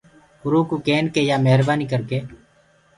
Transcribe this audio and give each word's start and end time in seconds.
اورو 0.43 0.59
ڪوُ 0.69 0.75
ڪين 0.87 1.03
ڪي 1.13 1.21
يآ 1.29 1.37
مهربآنيٚ 1.45 1.89
ڪر 1.91 2.01
ڪي۔ 2.09 2.19